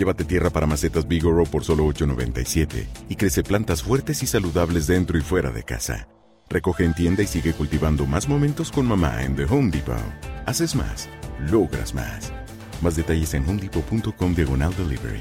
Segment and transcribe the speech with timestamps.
[0.00, 5.18] Llévate tierra para macetas Bigoro por solo $8.97 y crece plantas fuertes y saludables dentro
[5.18, 6.08] y fuera de casa.
[6.48, 9.98] Recoge en tienda y sigue cultivando más momentos con mamá en The Home Depot.
[10.46, 11.06] Haces más,
[11.50, 12.32] logras más.
[12.80, 15.20] Más detalles en homedepot.com diagonal delivery.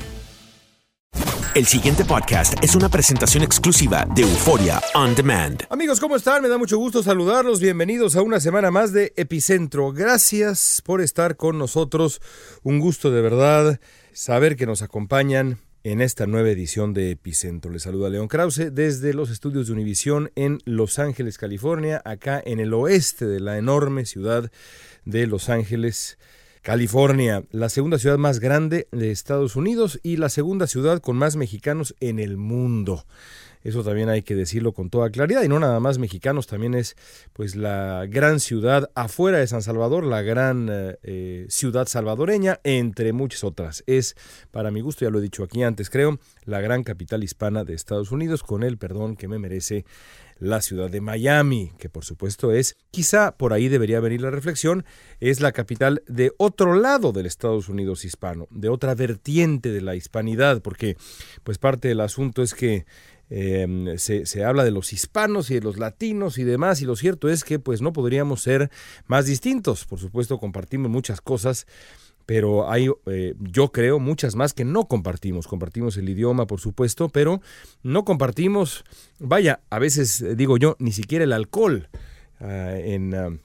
[1.56, 5.64] El siguiente podcast es una presentación exclusiva de Euforia On Demand.
[5.70, 6.42] Amigos, ¿cómo están?
[6.42, 7.60] Me da mucho gusto saludarlos.
[7.60, 9.92] Bienvenidos a una semana más de Epicentro.
[9.92, 12.22] Gracias por estar con nosotros.
[12.64, 13.80] Un gusto de verdad
[14.14, 17.72] saber que nos acompañan en esta nueva edición de Epicentro.
[17.72, 22.60] Les saluda León Krause desde los estudios de Univisión en Los Ángeles, California, acá en
[22.60, 24.52] el oeste de la enorme ciudad
[25.06, 26.18] de Los Ángeles.
[26.62, 31.38] California, la segunda ciudad más grande de Estados Unidos y la segunda ciudad con más
[31.38, 33.06] mexicanos en el mundo.
[33.64, 36.96] Eso también hay que decirlo con toda claridad y no nada más mexicanos, también es
[37.34, 43.12] pues la gran ciudad afuera de San Salvador, la gran eh, eh, ciudad salvadoreña, entre
[43.12, 43.84] muchas otras.
[43.86, 44.16] Es,
[44.52, 47.74] para mi gusto, ya lo he dicho aquí antes, creo, la gran capital hispana de
[47.74, 49.86] Estados Unidos, con el perdón que me merece
[50.40, 54.86] la ciudad de Miami, que por supuesto es, quizá por ahí debería venir la reflexión,
[55.20, 59.96] es la capital de otro lado del Estados Unidos hispano, de otra vertiente de la
[59.96, 60.96] hispanidad, porque
[61.44, 62.86] pues parte del asunto es que
[63.30, 66.96] eh, se, se, habla de los hispanos y de los latinos y demás, y lo
[66.96, 68.70] cierto es que pues no podríamos ser
[69.08, 69.86] más distintos.
[69.86, 71.68] Por supuesto, compartimos muchas cosas,
[72.26, 75.48] pero hay, eh, yo creo, muchas más que no compartimos.
[75.48, 77.42] Compartimos el idioma, por supuesto, pero
[77.84, 78.84] no compartimos,
[79.20, 81.90] vaya, a veces digo yo, ni siquiera el alcohol.
[82.42, 83.38] Uh, en, uh,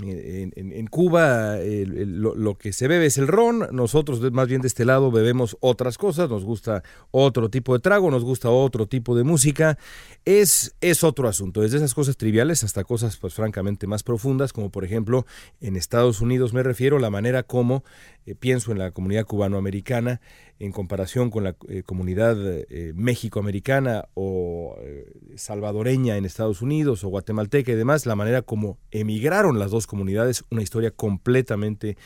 [0.00, 5.10] en, Cuba lo, que se bebe es el ron, nosotros más bien de este lado
[5.10, 9.78] bebemos otras cosas, nos gusta otro tipo de trago, nos gusta otro tipo de música,
[10.24, 14.70] es, es otro asunto, desde esas cosas triviales hasta cosas pues francamente más profundas, como
[14.70, 15.26] por ejemplo
[15.60, 17.84] en Estados Unidos me refiero la manera como
[18.24, 20.20] eh, pienso en la comunidad cubanoamericana
[20.58, 27.08] en comparación con la eh, comunidad eh, méxico-americana o eh, salvadoreña en Estados Unidos o
[27.08, 31.96] guatemalteca y demás, la manera como emigraron las dos comunidades, una historia completamente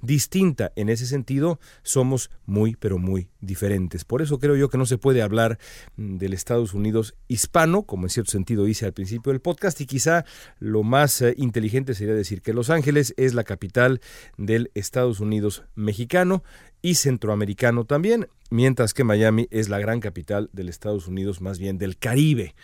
[0.00, 0.72] distinta.
[0.76, 4.04] En ese sentido, somos muy, pero muy diferentes.
[4.04, 5.58] Por eso creo yo que no se puede hablar
[5.96, 9.86] mm, del Estados Unidos hispano, como en cierto sentido hice al principio del podcast, y
[9.86, 10.24] quizá
[10.58, 14.00] lo más eh, inteligente sería decir que Los Ángeles es la capital
[14.36, 16.42] del Estados Unidos mexicano
[16.82, 21.78] y centroamericano también, mientras que Miami es la gran capital del Estados Unidos, más bien
[21.78, 22.54] del Caribe.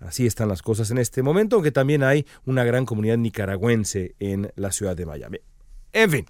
[0.00, 4.52] Así están las cosas en este momento, aunque también hay una gran comunidad nicaragüense en
[4.54, 5.38] la ciudad de Miami.
[5.92, 6.26] En fin,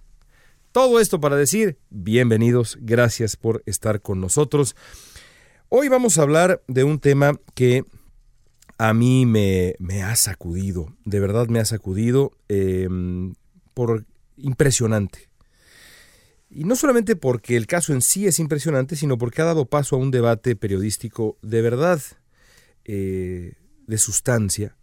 [0.74, 4.74] todo esto para decir, bienvenidos, gracias por estar con nosotros.
[5.68, 7.84] Hoy vamos a hablar de un tema que
[8.76, 12.88] a mí me, ha sacudido, de verdad me ha sacudido eh,
[13.72, 14.04] por
[14.36, 15.28] impresionante.
[16.50, 19.94] Y no solamente porque el caso en sí es impresionante, sino porque ha dado paso
[19.94, 22.02] a un debate periodístico de verdad,
[22.84, 23.52] eh,
[23.86, 24.76] de sustancia,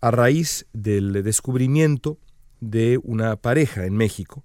[0.00, 2.18] a raíz del descubrimiento
[2.58, 4.42] de una pareja en México,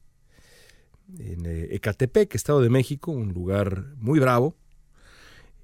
[1.17, 4.55] en eh, Ecatepec, Estado de México, un lugar muy bravo,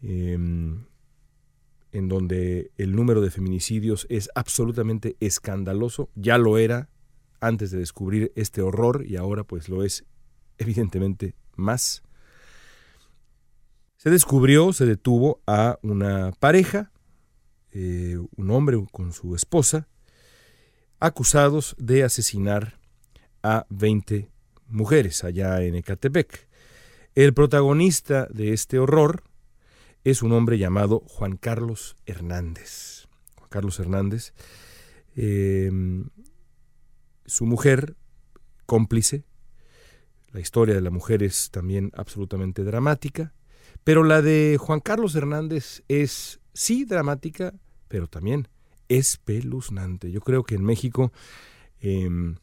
[0.02, 6.90] eh, en donde el número de feminicidios es absolutamente escandaloso, ya lo era
[7.40, 10.06] antes de descubrir este horror y ahora pues lo es
[10.58, 12.04] evidentemente más.
[13.98, 16.92] Se descubrió, se detuvo a una pareja,
[17.72, 19.88] eh, un hombre con su esposa,
[21.00, 22.80] acusados de asesinar
[23.42, 24.30] a 20
[24.68, 26.48] mujeres allá en Ecatepec.
[27.16, 29.24] El protagonista de este horror
[30.04, 33.08] es un hombre llamado Juan Carlos Hernández.
[33.36, 34.34] Juan Carlos Hernández,
[35.16, 35.72] eh,
[37.26, 37.96] su mujer,
[38.66, 39.24] cómplice,
[40.36, 43.34] la historia de la mujer es también absolutamente dramática,
[43.86, 47.54] Pero la de Juan Carlos Hernández es sí dramática,
[47.88, 48.48] pero también
[48.90, 50.12] espeluznante.
[50.12, 51.14] Yo creo que en México
[51.80, 52.36] em,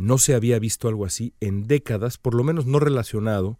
[0.00, 3.58] no se había visto algo así en décadas, por lo menos no relacionado,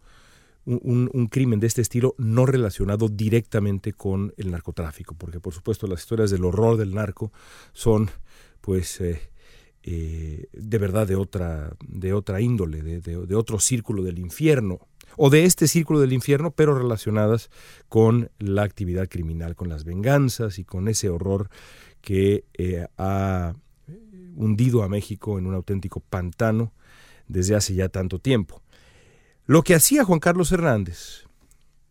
[0.65, 6.01] un, crimen de este estilo no relacionado directamente con el narcotráfico, porque por supuesto las
[6.01, 7.31] historias del horror del narco
[7.73, 8.11] son
[8.61, 9.19] pues eh,
[9.81, 15.29] eh, de verdad de otra, de otra índole, de, de otro círculo del infierno, o
[15.29, 17.49] de este círculo del infierno, pero relacionadas
[17.89, 21.49] con la actividad criminal, con las venganzas y con ese horror
[22.01, 23.55] que eh, ha
[24.35, 26.73] hundido a México en un auténtico pantano
[27.27, 28.61] desde hace ya tanto tiempo.
[29.45, 31.25] Lo que hacía Juan Carlos Hernández,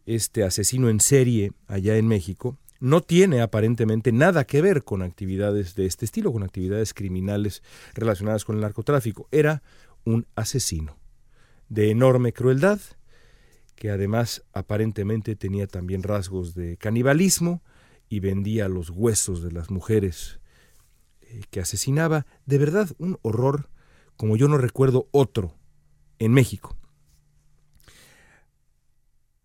[0.07, 5.75] este asesino en serie allá en México, no tiene aparentemente nada que ver con actividades
[5.75, 7.63] de este estilo, con actividades criminales
[7.95, 9.29] relacionadas con el narcotráfico.
[9.31, 9.63] Era
[10.05, 10.97] un asesino
[11.69, 12.81] de enorme crueldad,
[13.77, 17.63] que además aparentemente tenía también rasgos de canibalismo
[18.09, 20.40] y vendía los huesos de las mujeres
[21.50, 22.27] que asesinaba.
[22.47, 23.69] De verdad, un horror
[24.17, 25.55] como yo no recuerdo otro
[26.19, 26.77] en México.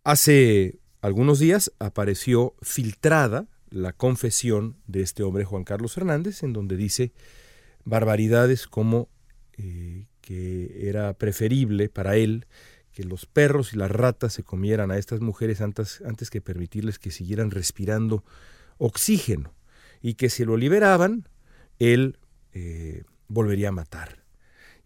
[0.03, 6.77] Hace algunos días apareció filtrada la confesión de este hombre Juan Carlos Hernández, en donde
[6.77, 7.13] dice
[7.83, 9.09] barbaridades como
[9.57, 12.45] eh, que era preferible para él
[12.91, 16.97] que los perros y las ratas se comieran a estas mujeres antes, antes que permitirles
[16.97, 18.23] que siguieran respirando
[18.77, 19.53] oxígeno
[20.01, 21.27] y que si lo liberaban,
[21.80, 22.18] él
[22.54, 24.24] eh, volvería a matar.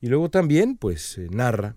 [0.01, 1.75] Y luego también, pues, eh, narra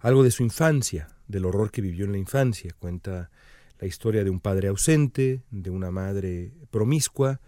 [0.00, 2.74] algo de su infancia, del horror que vivió en la infancia.
[2.78, 3.30] Cuenta
[3.78, 7.40] la historia de un padre ausente, de una madre promiscua,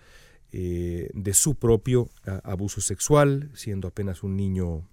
[0.52, 2.10] eh, de su propio
[2.42, 4.84] abuso sexual, siendo apenas un niño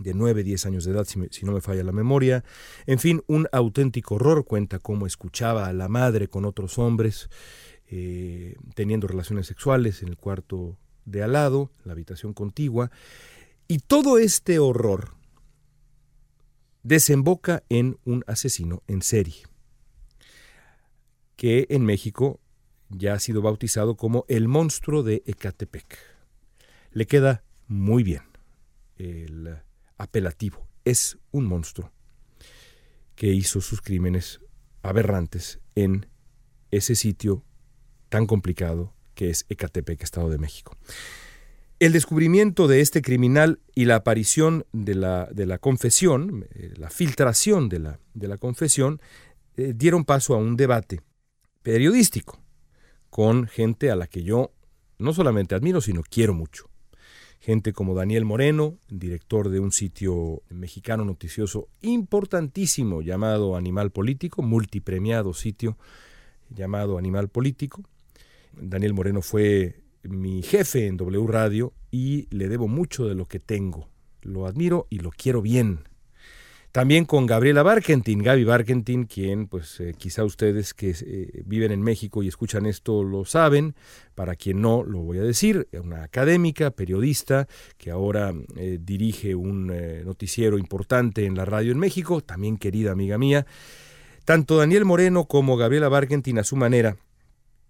[0.00, 2.44] de 9, 10 años de edad, si, no me falla la memoria.
[2.86, 4.44] En fin, un auténtico horror.
[4.44, 7.28] Cuenta cómo escuchaba a la madre con otros hombres
[7.90, 12.90] eh, teniendo relaciones sexuales en el cuarto de al lado, la habitación contigua.
[13.66, 15.14] Y todo este horror
[16.82, 19.42] desemboca en un asesino en serie,
[21.36, 22.40] que en México
[22.90, 25.98] ya ha sido bautizado como el monstruo de Ecatepec.
[26.92, 28.22] Le queda muy bien
[28.96, 29.58] el
[29.98, 30.66] apelativo.
[30.84, 31.92] Es un monstruo
[33.14, 34.40] que hizo sus crímenes
[34.82, 36.06] aberrantes en
[36.70, 37.44] ese sitio
[38.08, 40.76] tan complicado que es Ecatepec, Estado de México.
[41.80, 46.90] El descubrimiento de este criminal y la aparición de la, de la confesión, eh, la
[46.90, 49.00] filtración de la, de la confesión,
[49.56, 51.02] eh, dieron paso a un debate
[51.62, 52.40] periodístico
[53.10, 54.52] con gente a la que yo
[54.98, 56.68] no solamente admiro, sino quiero mucho
[57.40, 65.32] gente como Daniel Moreno, director de un sitio mexicano noticioso importantísimo llamado Animal Político, multipremiado
[65.32, 65.78] sitio
[66.50, 67.82] llamado Animal Político.
[68.52, 73.40] Daniel Moreno fue mi jefe en W Radio y le debo mucho de lo que
[73.40, 73.88] tengo.
[74.22, 75.80] Lo admiro y lo quiero bien.
[76.70, 81.80] También con Gabriela Barkentin, Gaby Barkentin, quien pues eh, quizá ustedes que eh, viven en
[81.80, 83.74] México y escuchan esto lo saben,
[84.14, 87.48] para quien no lo voy a decir, una académica, periodista,
[87.78, 89.68] que ahora eh, dirige un
[90.04, 93.46] noticiero importante en la radio en México, también querida amiga mía.
[94.26, 96.98] Tanto Daniel Moreno como Gabriela Barkentin a su manera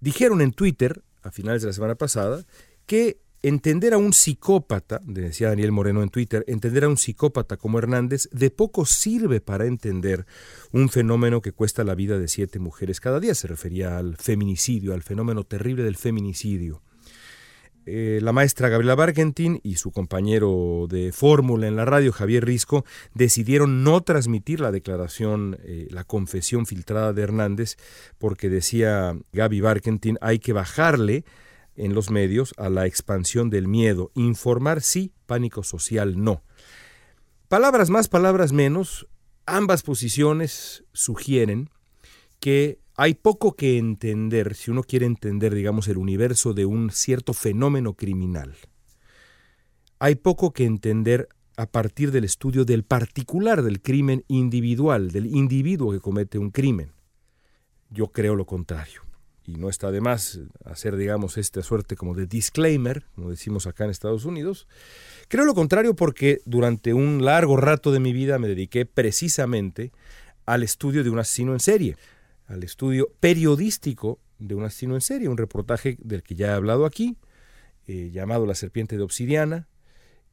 [0.00, 2.44] dijeron en Twitter, a finales de la semana pasada,
[2.86, 7.78] que Entender a un psicópata, decía Daniel Moreno en Twitter, entender a un psicópata como
[7.78, 10.26] Hernández de poco sirve para entender
[10.72, 13.36] un fenómeno que cuesta la vida de siete mujeres cada día.
[13.36, 16.82] Se refería al feminicidio, al fenómeno terrible del feminicidio.
[17.90, 22.84] Eh, la maestra Gabriela Bargentin y su compañero de fórmula en la radio, Javier Risco,
[23.14, 27.76] decidieron no transmitir la declaración, eh, la confesión filtrada de Hernández,
[28.18, 31.24] porque decía Gaby Bargentin, hay que bajarle
[31.76, 34.10] en los medios a la expansión del miedo.
[34.14, 36.42] Informar sí, pánico social no.
[37.48, 39.08] Palabras más, palabras menos,
[39.46, 41.70] ambas posiciones sugieren
[42.38, 47.32] que hay poco que entender si uno quiere entender, digamos, el universo de un cierto
[47.32, 48.56] fenómeno criminal.
[50.00, 55.92] Hay poco que entender a partir del estudio del particular del crimen individual, del individuo
[55.92, 56.90] que comete un crimen.
[57.88, 59.02] Yo creo lo contrario
[59.46, 63.84] y no está de más hacer, digamos, esta suerte como de disclaimer, como decimos acá
[63.84, 64.66] en Estados Unidos.
[65.28, 69.92] Creo lo contrario porque durante un largo rato de mi vida me dediqué precisamente
[70.46, 71.96] al estudio de un asesino en serie,
[72.48, 76.86] al estudio periodístico de un asesino en serie, un reportaje del que ya he hablado
[76.86, 77.16] aquí,
[77.86, 79.68] eh, llamado La serpiente de obsidiana,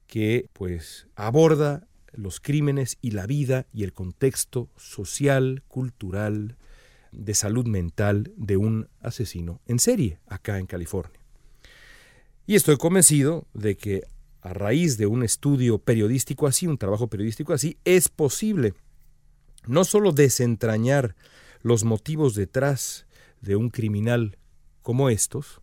[0.07, 6.57] que pues aborda los crímenes y la vida y el contexto social, cultural,
[7.11, 11.19] de salud mental de un asesino en serie acá en California.
[12.45, 14.03] Y estoy convencido de que
[14.41, 18.73] a raíz de un estudio periodístico así, un trabajo periodístico así, es posible
[19.65, 21.15] no solo desentrañar
[21.65, 23.07] los motivos detrás
[23.41, 24.37] de un criminal
[24.83, 25.61] como estos,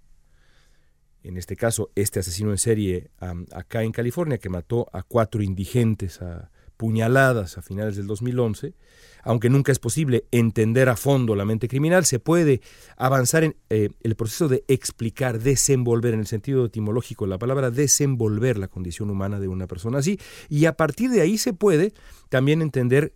[1.23, 3.12] en este caso este asesino en serie
[3.52, 8.75] acá en California que mató a cuatro indigentes a puñaladas a finales del 2011,
[9.23, 12.62] aunque nunca es posible entender a fondo la mente criminal, se puede
[12.97, 18.59] avanzar en eh, el proceso de explicar, desenvolver, en el sentido etimológico la palabra desenvolver
[18.59, 20.18] la condición humana de una persona así,
[20.49, 21.94] y a partir de ahí se puede
[22.28, 23.14] también entender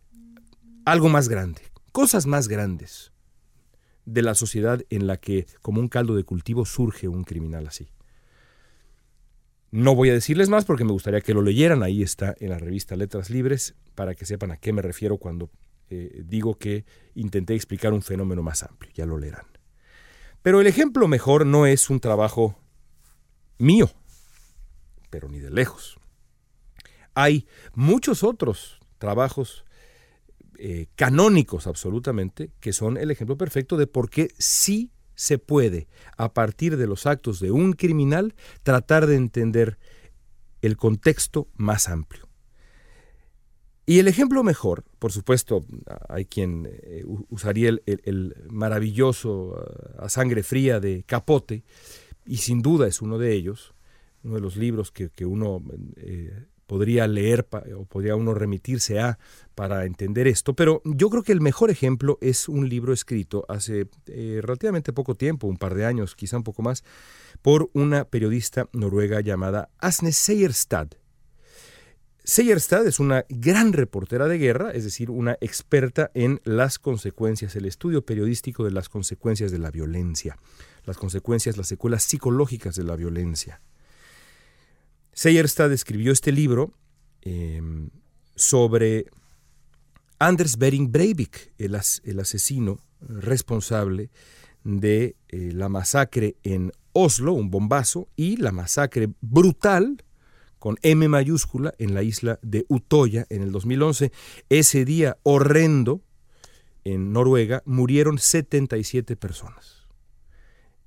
[0.85, 1.63] algo más grande,
[1.97, 3.11] cosas más grandes
[4.05, 7.89] de la sociedad en la que como un caldo de cultivo surge un criminal así.
[9.71, 12.59] No voy a decirles más porque me gustaría que lo leyeran, ahí está en la
[12.59, 15.49] revista Letras Libres, para que sepan a qué me refiero cuando
[15.89, 16.85] eh, digo que
[17.15, 19.47] intenté explicar un fenómeno más amplio, ya lo leerán.
[20.43, 22.59] Pero el ejemplo mejor no es un trabajo
[23.57, 23.91] mío,
[25.09, 25.99] pero ni de lejos.
[27.15, 29.65] Hay muchos otros trabajos
[30.59, 36.33] eh, canónicos absolutamente que son el ejemplo perfecto de por qué sí se puede, a
[36.33, 39.79] partir de los actos de un criminal, tratar de entender
[40.63, 42.29] el contexto más amplio.
[43.89, 45.65] Y el ejemplo mejor, por supuesto,
[46.09, 51.63] hay quien eh, usaría el, maravilloso eh, a sangre fría de Capote,
[52.27, 53.75] y sin duda es uno de ellos,
[54.25, 55.63] uno de los libros que, uno
[55.99, 57.47] eh, podría leer
[57.77, 59.19] o podría uno remitirse a
[59.55, 63.89] para entender esto, pero yo creo que el mejor ejemplo es un libro escrito hace
[64.07, 66.85] relativamente poco tiempo, un par de años, quizá un poco más,
[67.41, 70.89] por una periodista noruega llamada Asne Seierstad.
[72.25, 77.67] Seierstad es una gran reportera de guerra, es decir, una experta en las consecuencias, el
[77.67, 80.37] estudio periodístico de las consecuencias de la violencia,
[80.85, 83.61] las consecuencias, las secuelas psicológicas de la violencia.
[85.17, 86.75] Seierstad escribió este libro
[87.23, 87.89] em,
[88.35, 89.07] sobre
[90.19, 91.75] Anders Bering Breivik, el,
[92.21, 94.11] asesino responsable
[94.63, 100.05] de eh, la masacre en Oslo, un bombazo, y la masacre brutal
[100.59, 104.13] con M mayúscula en la isla de Utoya en el 2011.
[104.51, 106.03] Ese día horrendo
[106.85, 109.87] en Noruega murieron 77 personas.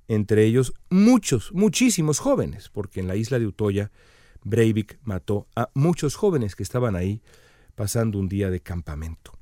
[0.06, 3.90] Entre ellos muchos, muchísimos jóvenes, porque en la isla de Utoya
[4.44, 7.22] Breivik mató a muchos jóvenes que estaban ahí
[7.74, 9.38] pasando un día de campamento.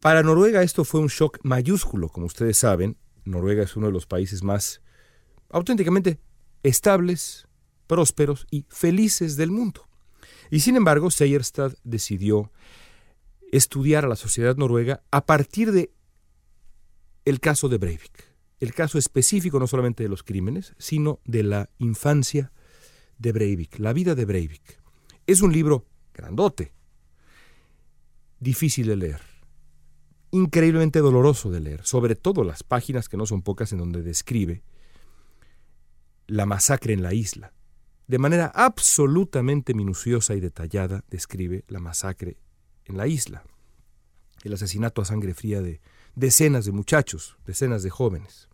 [0.00, 2.96] Para Noruega esto fue un shock mayúsculo, como ustedes saben.
[3.24, 4.80] Noruega es uno de los países más
[5.50, 6.20] auténticamente
[6.62, 7.48] estables,
[7.86, 9.88] prósperos y felices del mundo.
[10.50, 12.52] Y sin embargo, Seierstad decidió
[13.50, 15.92] estudiar a la sociedad noruega a partir de
[17.24, 18.24] el caso de Breivik,
[18.60, 22.52] el caso específico no solamente de los crímenes, sino de la infancia
[23.18, 24.80] de Breivik, la vida de Breivik.
[25.26, 26.72] Es un libro grandote,
[28.40, 29.20] difícil de leer,
[30.30, 34.62] increíblemente doloroso de leer, sobre todo las páginas que no son pocas en donde describe
[36.26, 37.52] la masacre en la isla,
[38.06, 42.38] de manera absolutamente minuciosa y detallada describe la masacre
[42.84, 43.44] en la isla,
[44.44, 45.80] el asesinato a sangre fría de
[46.14, 48.48] decenas de muchachos, decenas de jóvenes,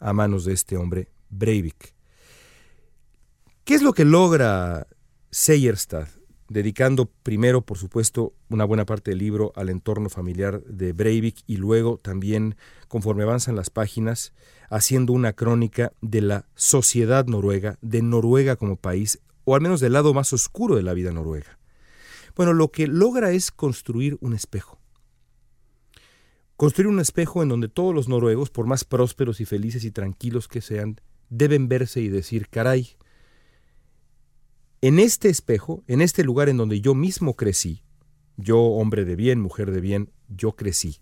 [0.00, 1.94] a manos de este hombre Breivik.
[3.70, 4.88] ¿Qué es lo que logra
[5.30, 6.08] Seierstad,
[6.48, 11.56] dedicando primero, por supuesto, una buena parte del libro al entorno familiar de Breivik y
[11.58, 12.56] luego también,
[12.88, 14.32] conforme avanzan las páginas,
[14.70, 19.92] haciendo una crónica de la sociedad noruega, de Noruega como país, o al menos del
[19.92, 21.60] lado más oscuro de la vida noruega.
[22.34, 24.80] Bueno, lo que logra es construir un espejo.
[26.56, 30.48] Construir un espejo en donde todos los noruegos, por más prósperos y felices y tranquilos
[30.48, 32.96] que sean, deben verse y decir, caray,
[34.82, 37.82] en este espejo, en este lugar en donde yo mismo crecí,
[38.36, 40.98] yo hombre de bien, mujer de bien, yo crecí.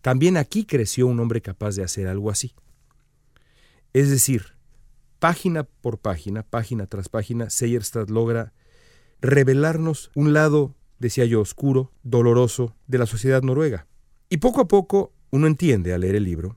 [0.00, 2.54] También aquí creció un hombre capaz de hacer algo así.
[3.92, 4.54] Es decir,
[5.18, 8.52] página por página, página tras página, Seyerstad logra
[9.20, 13.86] revelarnos un lado, decía yo, oscuro, doloroso de la sociedad noruega.
[14.28, 16.54] Y poco a poco uno entiende al leer el libro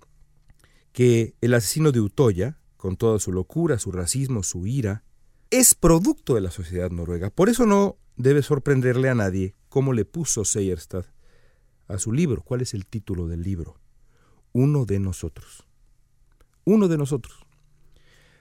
[0.92, 5.04] que el asesino de Utoya, con toda su locura, su racismo, su ira,
[5.60, 7.30] es producto de la sociedad noruega.
[7.30, 11.06] Por eso no debe sorprenderle a nadie cómo le puso Seyerstad
[11.88, 12.42] a su libro.
[12.42, 13.80] ¿Cuál es el título del libro?
[14.52, 15.66] Uno de nosotros
[16.66, 17.46] uno de nosotros.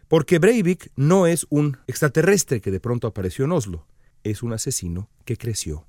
[0.08, 3.86] Porque Breivik no es un extraterrestre que de pronto apareció en Oslo.
[4.24, 5.88] es un asesino que creció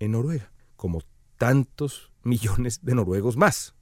[0.00, 1.02] en Noruega, como
[1.38, 3.76] tantos millones de noruegos más,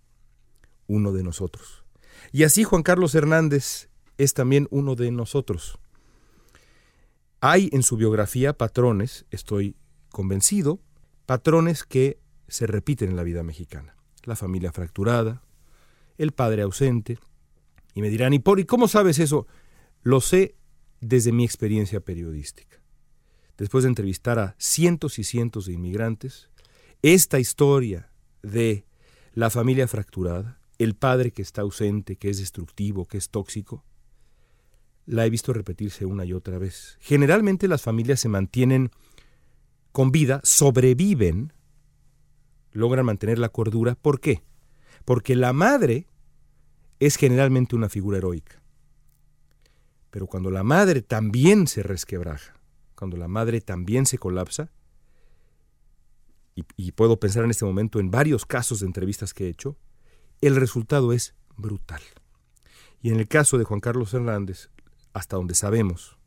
[0.86, 1.84] uno de nosotros.
[2.32, 5.78] Y así Juan Carlos Hernández es también uno de nosotros.
[7.40, 9.76] Hay en su biografía patrones, estoy
[10.10, 10.80] convencido,
[11.24, 12.18] patrones que
[12.48, 13.96] se repiten en la vida mexicana.
[14.24, 15.42] La familia fracturada,
[16.16, 17.18] el padre ausente.
[17.94, 19.46] Y me dirán, ¿y por cómo sabes eso?
[20.02, 20.56] Lo sé
[21.00, 22.80] desde mi experiencia periodística.
[23.56, 26.48] Después de entrevistar a cientos y cientos de inmigrantes,
[27.02, 28.10] esta historia
[28.42, 28.84] de
[29.32, 33.84] la familia fracturada, el padre que está ausente, que es destructivo, que es tóxico,
[35.08, 36.98] la he visto repetirse una y otra vez.
[37.00, 38.90] Generalmente las familias se mantienen
[39.90, 41.54] con vida, sobreviven,
[42.72, 43.94] logran mantener la cordura.
[43.94, 44.42] ¿Por qué?
[45.06, 46.06] Porque la madre
[47.00, 48.60] es generalmente una figura heroica.
[50.10, 52.54] Pero cuando la madre también se resquebraja,
[52.94, 54.70] cuando la madre también se colapsa,
[56.54, 59.78] y, y, puedo pensar en este momento en varios casos de entrevistas que he hecho,
[60.40, 62.02] el resultado es brutal.
[63.00, 64.68] Y en el caso de Juan Carlos Hernández,
[65.12, 66.18] hasta donde sabemos,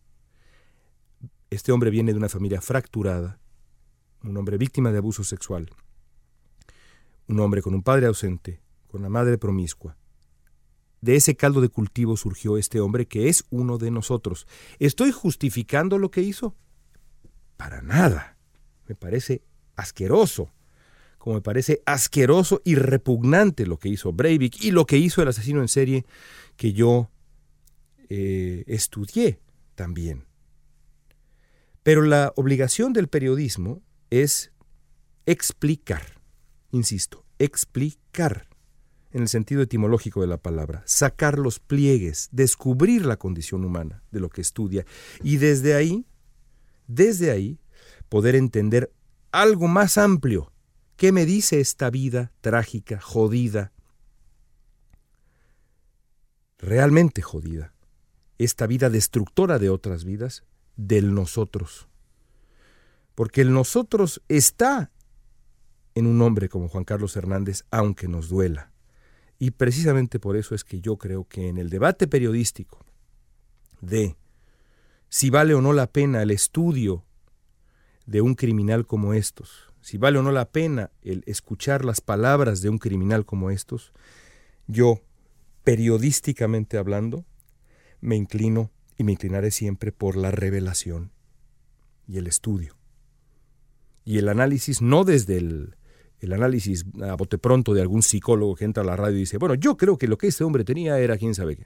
[1.50, 3.40] este hombre viene de una familia fracturada,
[4.24, 5.70] un hombre víctima de abuso sexual,
[7.28, 9.98] un hombre con un padre ausente, con una madre promiscua.
[11.02, 14.48] De ese caldo de cultivo surgió este hombre que es uno de nosotros.
[14.78, 16.56] ¿Estoy justificando lo que hizo?
[17.58, 18.38] Para nada.
[18.88, 19.42] Me parece
[19.76, 20.52] asqueroso.
[21.18, 25.28] Como me parece asqueroso y repugnante lo que hizo Breivik y lo que hizo el
[25.28, 26.06] asesino en serie
[26.56, 27.10] que yo
[28.14, 29.40] eh, estudié
[29.76, 30.26] también.
[31.82, 34.52] Pero la obligación del periodismo es
[35.26, 36.20] explicar,
[36.72, 38.50] insisto, explicar
[39.12, 44.20] en el sentido etimológico de la palabra, sacar los pliegues, descubrir la condición humana de
[44.20, 44.86] lo que estudia
[45.24, 46.06] y desde ahí,
[46.88, 47.62] desde ahí,
[48.10, 48.92] poder entender
[49.32, 50.52] algo más amplio.
[50.98, 53.72] ¿Qué me dice esta vida trágica, jodida?
[56.58, 57.74] Realmente jodida.
[58.44, 60.44] Esta vida destructora de otras vidas,
[60.76, 61.88] del nosotros.
[63.14, 64.92] Porque el nosotros está
[65.94, 68.72] en un hombre como Juan Carlos Hernández, aunque nos duela.
[69.38, 72.80] Y precisamente por eso es que yo creo que en el debate periodístico
[73.80, 74.16] de
[75.08, 77.06] si vale o no la pena el estudio
[78.08, 82.62] de un criminal como estos, si vale o no la pena el escuchar las palabras
[82.64, 83.94] de un criminal como estos,
[84.66, 85.02] yo,
[85.64, 87.24] periodísticamente hablando,
[88.02, 91.12] me inclino y me inclinaré siempre por la revelación
[92.08, 92.76] y el estudio.
[94.04, 95.76] Y el análisis no desde el
[96.22, 99.38] el análisis a bote pronto de algún psicólogo que entra a la radio y dice,
[99.38, 101.66] bueno, yo creo que lo que este hombre tenía era quién sabe qué.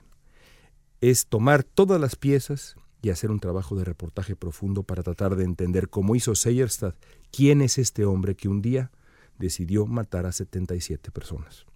[1.02, 5.44] Es tomar todas las piezas y hacer un trabajo de reportaje profundo para tratar de
[5.44, 6.94] entender, cómo hizo Seyerstad,
[7.30, 8.90] quién es este hombre que un día
[9.38, 11.66] decidió matar a 77 personas.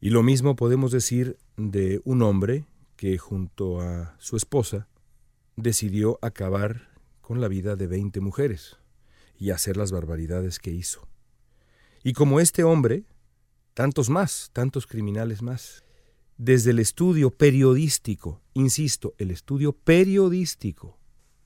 [0.00, 2.66] Y lo mismo podemos decir de un hombre
[2.98, 4.88] que junto a su esposa
[5.54, 8.76] decidió acabar con la vida de 20 mujeres
[9.38, 11.08] y hacer las barbaridades que hizo.
[12.02, 13.04] Y como este hombre,
[13.72, 15.84] tantos más, tantos criminales más.
[16.38, 20.98] Desde el estudio periodístico, insisto, el estudio periodístico,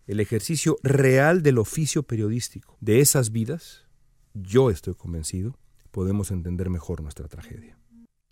[0.07, 3.87] el ejercicio real del oficio periodístico de esas vidas,
[4.33, 5.59] yo estoy convencido,
[5.91, 7.77] podemos entender mejor nuestra tragedia.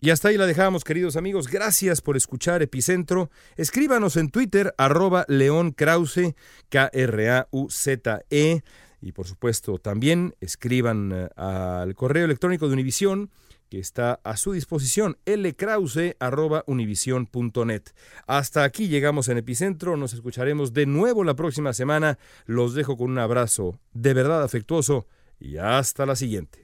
[0.03, 1.47] Y hasta ahí la dejamos, queridos amigos.
[1.47, 3.29] Gracias por escuchar Epicentro.
[3.55, 6.33] Escríbanos en Twitter, arroba León Krause,
[6.69, 8.63] K-R-A-U-Z-E.
[8.99, 13.29] Y por supuesto, también escriban eh, al correo electrónico de Univisión
[13.69, 17.83] que está a su disposición, lkrause.univision.net.
[18.25, 22.17] Hasta aquí llegamos en Epicentro, nos escucharemos de nuevo la próxima semana.
[22.47, 25.05] Los dejo con un abrazo de verdad afectuoso
[25.39, 26.63] y hasta la siguiente.